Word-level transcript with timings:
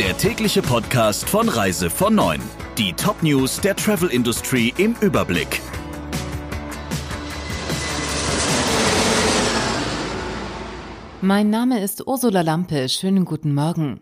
der 0.00 0.16
tägliche 0.16 0.62
Podcast 0.62 1.28
von 1.28 1.46
Reise 1.50 1.90
von 1.90 2.14
9. 2.14 2.40
Die 2.78 2.94
Top-News 2.94 3.60
der 3.60 3.76
Travel 3.76 4.08
Industry 4.08 4.72
im 4.78 4.96
Überblick. 5.02 5.60
Mein 11.20 11.50
Name 11.50 11.82
ist 11.82 12.06
Ursula 12.06 12.40
Lampe. 12.40 12.88
Schönen 12.88 13.26
guten 13.26 13.52
Morgen. 13.52 14.00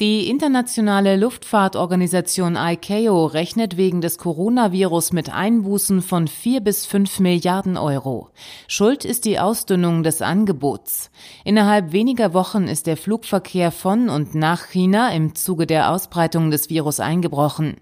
Die 0.00 0.28
internationale 0.30 1.16
Luftfahrtorganisation 1.16 2.56
ICAO 2.56 3.26
rechnet 3.26 3.76
wegen 3.76 4.00
des 4.00 4.16
Coronavirus 4.16 5.12
mit 5.12 5.32
Einbußen 5.32 6.00
von 6.00 6.28
vier 6.28 6.60
bis 6.60 6.86
fünf 6.86 7.20
Milliarden 7.20 7.76
Euro. 7.76 8.30
Schuld 8.66 9.04
ist 9.04 9.26
die 9.26 9.38
Ausdünnung 9.38 10.02
des 10.02 10.22
Angebots. 10.22 11.10
Innerhalb 11.44 11.92
weniger 11.92 12.32
Wochen 12.32 12.64
ist 12.64 12.86
der 12.86 12.96
Flugverkehr 12.96 13.70
von 13.70 14.08
und 14.08 14.34
nach 14.34 14.66
China 14.68 15.10
im 15.12 15.34
Zuge 15.34 15.66
der 15.66 15.90
Ausbreitung 15.90 16.50
des 16.50 16.70
Virus 16.70 16.98
eingebrochen. 16.98 17.76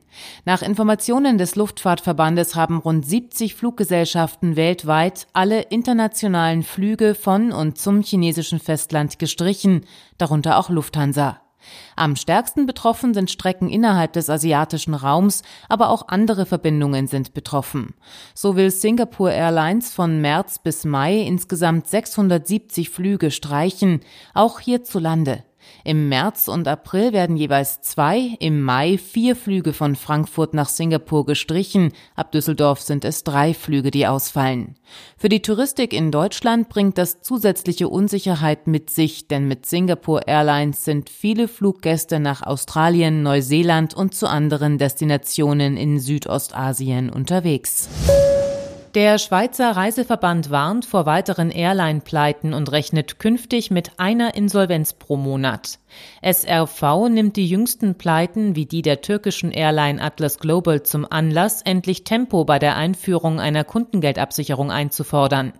Nach 0.45 0.63
Informationen 0.63 1.39
des 1.39 1.55
Luftfahrtverbandes 1.55 2.57
haben 2.57 2.79
rund 2.79 3.07
70 3.07 3.55
Fluggesellschaften 3.55 4.57
weltweit 4.57 5.29
alle 5.33 5.63
internationalen 5.63 6.65
Flüge 6.65 7.15
von 7.15 7.53
und 7.53 7.79
zum 7.79 8.03
chinesischen 8.03 8.59
Festland 8.59 9.21
gestrichen, 9.21 9.87
darunter 10.19 10.59
auch 10.59 10.71
Lufthansa. 10.71 11.41
Am 11.97 12.17
stärksten 12.17 12.67
betroffen 12.67 13.15
sind 13.15 13.31
Strecken 13.31 13.69
innerhalb 13.69 14.13
des 14.13 14.31
asiatischen 14.31 14.95
Raums, 14.95 15.43
aber 15.69 15.91
auch 15.91 16.09
andere 16.09 16.47
Verbindungen 16.47 17.07
sind 17.07 17.35
betroffen. 17.35 17.95
So 18.35 18.57
will 18.57 18.71
Singapore 18.71 19.33
Airlines 19.33 19.93
von 19.93 20.21
März 20.21 20.59
bis 20.59 20.85
Mai 20.85 21.19
insgesamt 21.19 21.87
670 21.87 22.91
Flüge 22.91 23.31
streichen, 23.31 24.01
auch 24.35 24.61
hierzulande. 24.61 25.45
Im 25.85 26.09
März 26.09 26.49
und 26.49 26.69
April 26.69 27.13
werden 27.13 27.37
jeweils 27.37 27.81
zwei, 27.81 28.37
im 28.41 28.63
Mai 28.63 28.99
vier 28.99 29.37
Flüge 29.37 29.73
von 29.73 29.97
Frankfurt 29.97 30.55
nach 30.55 30.69
Singapur 30.69 31.27
gestrichen, 31.27 31.93
ab 32.15 32.33
Düsseldorf 32.33 32.81
sind 32.81 33.05
es 33.05 33.25
drei 33.25 33.55
Flüge, 33.55 33.91
die 33.91 34.07
ausfallen. 34.07 34.77
Für 35.17 35.29
die 35.29 35.43
Touristik 35.43 35.93
in 35.93 36.11
Deutschland 36.11 36.69
bringt 36.69 36.99
das 36.99 37.23
zusätzliche 37.23 37.89
Unsicherheit 37.89 38.67
mit 38.67 38.91
sich, 38.91 39.29
denn 39.29 39.49
mit 39.49 39.67
Singapore 39.67 40.23
Airlines 40.27 40.85
sind 40.85 41.11
viele 41.11 41.49
Fluggäste 41.49 42.21
nach 42.21 42.43
Australien, 42.43 43.23
Neuseeland 43.23 43.95
und 43.95 44.15
zu 44.15 44.29
anderen 44.29 44.79
Destinationen 44.79 45.77
in 45.77 45.99
Südostasien 45.99 47.11
unterwegs. 47.11 47.89
Der 48.95 49.19
Schweizer 49.19 49.71
Reiseverband 49.77 50.51
warnt 50.51 50.85
vor 50.85 51.07
weiteren 51.07 51.53
Airline-Pleiten 51.53 52.53
und 52.53 52.73
rechnet 52.73 53.21
künftig 53.21 53.71
mit 53.71 53.93
einer 54.01 54.35
Insolvenz 54.35 54.95
pro 54.95 55.17
Monat. 55.17 55.79
SRV 56.23 57.09
nimmt 57.09 57.37
die 57.37 57.47
jüngsten 57.47 57.95
Pleiten 57.95 58.57
wie 58.57 58.67
die 58.67 58.83
der 58.83 59.01
türkischen 59.01 59.53
Airline 59.53 60.03
Atlas 60.03 60.41
Global 60.41 60.83
zum 60.83 61.07
Anlass, 61.09 61.63
endlich 61.63 62.03
Tempo 62.03 62.45
bei 62.45 62.59
der 62.59 62.75
Einführung 62.75 63.39
einer 63.39 63.63
Kundengeldabsicherung 63.63 64.73
einzufordern. 64.73 65.53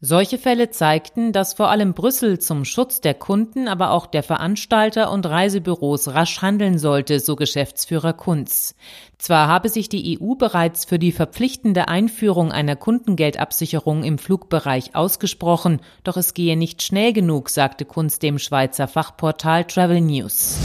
Solche 0.00 0.38
Fälle 0.38 0.70
zeigten, 0.70 1.32
dass 1.32 1.54
vor 1.54 1.68
allem 1.70 1.94
Brüssel 1.94 2.38
zum 2.38 2.64
Schutz 2.64 3.00
der 3.00 3.14
Kunden, 3.14 3.68
aber 3.68 3.90
auch 3.90 4.06
der 4.06 4.22
Veranstalter 4.22 5.10
und 5.10 5.26
Reisebüros 5.26 6.08
rasch 6.08 6.42
handeln 6.42 6.78
sollte, 6.78 7.20
so 7.20 7.36
Geschäftsführer 7.36 8.12
Kunz. 8.12 8.74
Zwar 9.18 9.48
habe 9.48 9.68
sich 9.68 9.88
die 9.88 10.18
EU 10.20 10.34
bereits 10.34 10.84
für 10.84 10.98
die 10.98 11.12
verpflichtende 11.12 11.88
Einführung 11.88 12.52
einer 12.52 12.76
Kundengeldabsicherung 12.76 14.04
im 14.04 14.18
Flugbereich 14.18 14.94
ausgesprochen, 14.94 15.80
doch 16.04 16.16
es 16.16 16.34
gehe 16.34 16.56
nicht 16.56 16.82
schnell 16.82 17.12
genug, 17.12 17.48
sagte 17.48 17.84
Kunz 17.84 18.18
dem 18.18 18.38
Schweizer 18.38 18.88
Fachportal 18.88 19.64
Travel 19.64 20.00
News. 20.00 20.58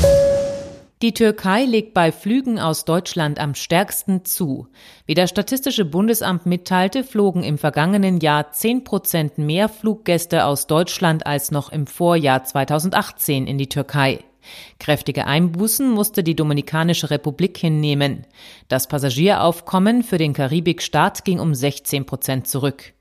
Die 1.02 1.16
Türkei 1.16 1.66
legt 1.66 1.96
bei 1.96 2.12
Flügen 2.12 2.60
aus 2.60 2.86
Deutschland 2.86 3.40
am 3.40 3.56
stärksten 3.56 4.24
zu. 4.24 4.68
Wie 5.08 5.16
das 5.16 5.32
Statistische 5.32 5.84
Bundesamt 5.84 6.46
mitteilte, 6.46 7.04
flogen 7.04 7.42
im 7.42 7.58
vergangenen 7.58 8.20
Jahr 8.20 8.52
10 8.52 8.84
Prozent 8.84 9.40
mehr 9.40 9.68
Fluggäste 9.68 10.46
aus 10.46 10.68
Deutschland 10.68 11.26
als 11.26 11.50
noch 11.50 11.72
im 11.72 11.88
Vorjahr 11.88 12.44
2018 12.44 13.48
in 13.48 13.58
die 13.58 13.68
Türkei. 13.68 14.20
Kräftige 14.80 15.26
Einbußen 15.26 15.90
musste 15.90 16.24
die 16.24 16.36
Dominikanische 16.36 17.10
Republik 17.10 17.58
hinnehmen. 17.58 18.28
Das 18.68 18.88
Passagieraufkommen 18.88 20.04
für 20.04 20.20
den 20.20 20.34
Karibikstaat 20.34 21.26
ging 21.26 21.40
um 21.40 21.56
16 21.56 22.06
Prozent 22.06 22.48
zurück. 22.48 22.94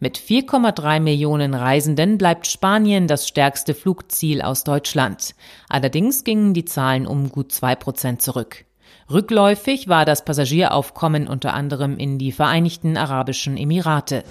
Mit 0.00 0.18
4,3 0.18 1.00
Millionen 1.00 1.54
Reisenden 1.54 2.18
bleibt 2.18 2.46
Spanien 2.46 3.06
das 3.06 3.28
stärkste 3.28 3.74
Flugziel 3.74 4.42
aus 4.42 4.64
Deutschland. 4.64 5.34
Allerdings 5.68 6.24
gingen 6.24 6.54
die 6.54 6.64
Zahlen 6.64 7.06
um 7.06 7.30
gut 7.30 7.52
zwei 7.52 7.74
Prozent 7.74 8.22
zurück. 8.22 8.64
Rückläufig 9.10 9.88
war 9.88 10.04
das 10.04 10.24
Passagieraufkommen 10.24 11.28
unter 11.28 11.52
anderem 11.54 11.98
in 11.98 12.18
die 12.18 12.32
Vereinigten 12.32 12.96
Arabischen 12.96 13.56
Emirate. 13.56 14.24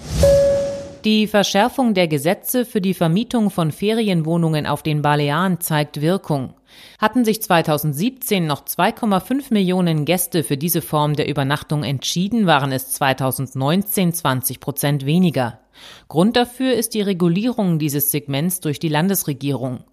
Die 1.04 1.26
Verschärfung 1.26 1.92
der 1.92 2.08
Gesetze 2.08 2.64
für 2.64 2.80
die 2.80 2.94
Vermietung 2.94 3.50
von 3.50 3.72
Ferienwohnungen 3.72 4.66
auf 4.66 4.82
den 4.82 5.02
Balearen 5.02 5.60
zeigt 5.60 6.00
Wirkung. 6.00 6.54
Hatten 6.98 7.24
sich 7.24 7.42
2017 7.42 8.46
noch 8.46 8.64
2,5 8.64 9.52
Millionen 9.52 10.04
Gäste 10.04 10.42
für 10.42 10.56
diese 10.56 10.82
Form 10.82 11.14
der 11.14 11.28
Übernachtung 11.28 11.84
entschieden, 11.84 12.46
waren 12.46 12.72
es 12.72 12.92
2019 12.92 14.12
20 14.12 14.60
Prozent 14.60 15.04
weniger. 15.06 15.60
Grund 16.08 16.36
dafür 16.36 16.74
ist 16.74 16.94
die 16.94 17.02
Regulierung 17.02 17.78
dieses 17.78 18.10
Segments 18.10 18.60
durch 18.60 18.78
die 18.78 18.88
Landesregierung. 18.88 19.84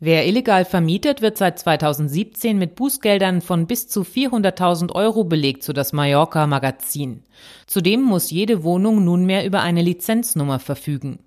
Wer 0.00 0.26
illegal 0.26 0.64
vermietet, 0.64 1.22
wird 1.22 1.38
seit 1.38 1.58
2017 1.58 2.58
mit 2.58 2.74
Bußgeldern 2.74 3.40
von 3.40 3.66
bis 3.66 3.88
zu 3.88 4.02
400.000 4.02 4.92
Euro 4.92 5.24
belegt, 5.24 5.62
so 5.62 5.72
das 5.72 5.92
Mallorca 5.92 6.46
Magazin. 6.46 7.22
Zudem 7.66 8.02
muss 8.02 8.30
jede 8.30 8.62
Wohnung 8.64 9.04
nunmehr 9.04 9.44
über 9.44 9.60
eine 9.60 9.82
Lizenznummer 9.82 10.58
verfügen. 10.58 11.20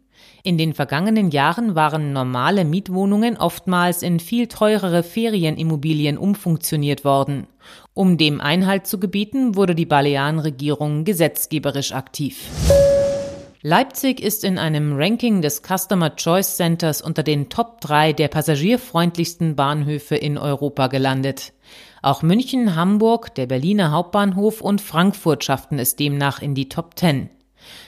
In 0.43 0.57
den 0.57 0.73
vergangenen 0.73 1.29
Jahren 1.29 1.75
waren 1.75 2.13
normale 2.13 2.65
Mietwohnungen 2.65 3.37
oftmals 3.37 4.01
in 4.01 4.19
viel 4.19 4.47
teurere 4.47 5.03
Ferienimmobilien 5.03 6.17
umfunktioniert 6.17 7.05
worden. 7.05 7.45
Um 7.93 8.17
dem 8.17 8.41
Einhalt 8.41 8.87
zu 8.87 8.99
gebieten, 8.99 9.55
wurde 9.55 9.75
die 9.75 9.85
Balearenregierung 9.85 11.03
gesetzgeberisch 11.03 11.91
aktiv. 11.91 12.49
Leipzig 13.61 14.19
ist 14.19 14.43
in 14.43 14.57
einem 14.57 14.97
Ranking 14.97 15.43
des 15.43 15.61
Customer 15.61 16.15
Choice 16.15 16.57
Centers 16.57 17.03
unter 17.03 17.21
den 17.21 17.49
Top 17.49 17.79
3 17.81 18.13
der 18.13 18.27
passagierfreundlichsten 18.27 19.55
Bahnhöfe 19.55 20.15
in 20.15 20.39
Europa 20.39 20.87
gelandet. 20.87 21.53
Auch 22.01 22.23
München, 22.23 22.75
Hamburg, 22.75 23.35
der 23.35 23.45
Berliner 23.45 23.91
Hauptbahnhof 23.91 24.61
und 24.61 24.81
Frankfurt 24.81 25.43
schafften 25.43 25.77
es 25.77 25.95
demnach 25.95 26.41
in 26.41 26.55
die 26.55 26.69
Top 26.69 26.97
10. 26.97 27.29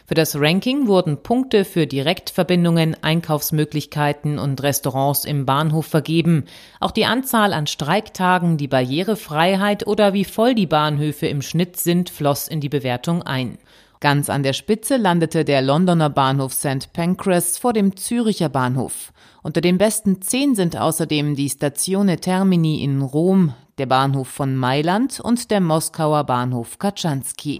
Für 0.06 0.14
das 0.16 0.40
Ranking 0.40 0.88
wurden 0.88 1.24
Punkte 1.24 1.66
für 1.66 1.88
Direktverbindungen, 1.88 2.96
Einkaufsmöglichkeiten 3.02 4.40
und 4.40 4.62
Restaurants 4.64 5.26
im 5.26 5.46
Bahnhof 5.46 5.86
vergeben. 5.86 6.46
Auch 6.80 6.92
die 6.92 7.06
Anzahl 7.06 7.54
an 7.54 7.68
Streiktagen, 7.68 8.58
die 8.58 8.68
Barrierefreiheit 8.68 9.88
oder 9.88 10.14
wie 10.14 10.26
voll 10.26 10.56
die 10.56 10.68
Bahnhöfe 10.68 11.28
im 11.28 11.42
Schnitt 11.42 11.78
sind, 11.78 12.10
floss 12.10 12.48
in 12.48 12.62
die 12.62 12.70
Bewertung 12.70 13.24
ein. 13.24 13.58
Ganz 14.04 14.30
an 14.30 14.44
der 14.44 14.52
Spitze 14.52 14.98
landete 14.98 15.46
der 15.46 15.62
Londoner 15.62 16.10
Bahnhof 16.10 16.52
St. 16.52 16.92
Pancras 16.92 17.58
vor 17.58 17.72
dem 17.72 17.96
Züricher 17.96 18.50
Bahnhof. 18.50 19.14
Unter 19.44 19.62
den 19.62 19.78
besten 19.78 20.22
zehn 20.22 20.56
sind 20.56 20.76
außerdem 20.76 21.36
die 21.36 21.50
Statione 21.50 22.18
Termini 22.18 22.84
in 22.84 23.02
Rom, 23.02 23.54
der 23.78 23.86
Bahnhof 23.86 24.28
von 24.28 24.58
Mailand 24.58 25.22
und 25.22 25.50
der 25.52 25.62
Moskauer 25.62 26.26
Bahnhof 26.26 26.80
Kaczanski. 26.80 27.60